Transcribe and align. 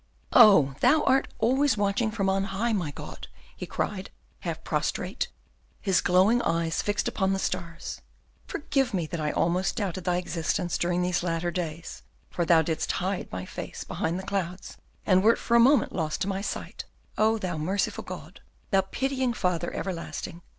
"Oh 0.33 0.73
Thou 0.79 1.03
art 1.03 1.27
always 1.37 1.77
watching 1.77 2.09
from 2.09 2.27
on 2.27 2.45
high, 2.45 2.73
my 2.73 2.89
God," 2.89 3.27
he 3.55 3.67
cried, 3.67 4.09
half 4.39 4.63
prostrate, 4.63 5.27
his 5.79 6.01
glowing 6.01 6.41
eyes 6.41 6.81
fixed 6.81 7.07
upon 7.07 7.33
the 7.33 7.37
stars: 7.37 8.01
"forgive 8.47 8.95
me 8.95 9.05
that 9.05 9.19
I 9.19 9.29
almost 9.29 9.75
doubted 9.75 10.05
Thy 10.05 10.17
existence 10.17 10.79
during 10.79 11.03
these 11.03 11.21
latter 11.21 11.51
days, 11.51 12.01
for 12.31 12.45
Thou 12.45 12.63
didst 12.63 12.93
hide 12.93 13.29
Thy 13.29 13.45
face 13.45 13.83
behind 13.83 14.17
the 14.17 14.23
clouds, 14.25 14.75
and 15.05 15.23
wert 15.23 15.37
for 15.37 15.55
a 15.55 15.59
moment 15.59 15.93
lost 15.93 16.21
to 16.21 16.27
my 16.27 16.41
sight, 16.41 16.83
O 17.19 17.37
Thou 17.37 17.59
merciful 17.59 18.03
God, 18.03 18.41
Thou 18.71 18.81
pitying 18.81 19.33
Father 19.35 19.71
everlasting! 19.71 20.41